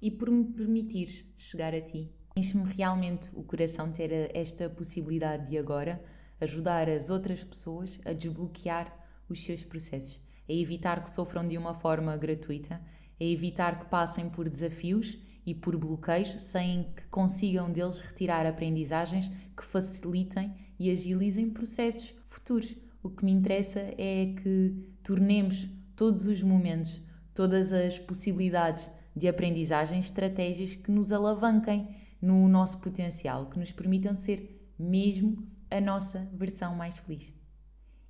e 0.00 0.10
por 0.10 0.30
me 0.30 0.44
permitires 0.44 1.32
chegar 1.38 1.74
a 1.74 1.80
ti. 1.80 2.12
Enche-me 2.36 2.64
realmente 2.72 3.30
o 3.34 3.44
coração 3.44 3.92
ter 3.92 4.30
esta 4.34 4.68
possibilidade 4.68 5.50
de 5.50 5.58
agora 5.58 6.02
ajudar 6.40 6.88
as 6.88 7.08
outras 7.08 7.44
pessoas 7.44 8.00
a 8.04 8.12
desbloquear 8.12 8.92
os 9.28 9.44
seus 9.44 9.62
processos, 9.62 10.20
a 10.48 10.52
evitar 10.52 11.02
que 11.02 11.10
sofram 11.10 11.46
de 11.46 11.56
uma 11.56 11.74
forma 11.74 12.16
gratuita, 12.16 12.80
a 13.20 13.24
evitar 13.24 13.78
que 13.78 13.84
passem 13.86 14.28
por 14.28 14.48
desafios 14.48 15.18
e 15.44 15.54
por 15.54 15.76
bloqueios 15.76 16.30
sem 16.40 16.92
que 16.96 17.04
consigam 17.06 17.70
deles 17.72 18.00
retirar 18.00 18.46
aprendizagens 18.46 19.28
que 19.56 19.64
facilitem 19.64 20.54
e 20.78 20.90
agilizem 20.90 21.50
processos 21.50 22.14
futuros. 22.28 22.76
O 23.02 23.10
que 23.10 23.24
me 23.24 23.32
interessa 23.32 23.80
é 23.98 24.34
que 24.40 24.74
tornemos 25.02 25.68
todos 25.96 26.26
os 26.26 26.42
momentos 26.42 27.02
todas 27.34 27.72
as 27.72 27.98
possibilidades 27.98 28.90
de 29.14 29.28
aprendizagem, 29.28 30.00
estratégias 30.00 30.74
que 30.74 30.90
nos 30.90 31.12
alavanquem 31.12 31.96
no 32.20 32.48
nosso 32.48 32.80
potencial, 32.80 33.48
que 33.48 33.58
nos 33.58 33.72
permitam 33.72 34.16
ser 34.16 34.72
mesmo 34.78 35.46
a 35.70 35.80
nossa 35.80 36.28
versão 36.32 36.74
mais 36.74 36.98
feliz. 36.98 37.34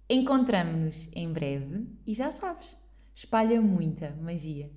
Encontramos-nos 0.08 1.08
em 1.14 1.32
breve 1.32 1.86
e 2.06 2.14
já 2.14 2.30
sabes, 2.30 2.76
espalha 3.14 3.60
muita 3.60 4.10
magia. 4.20 4.70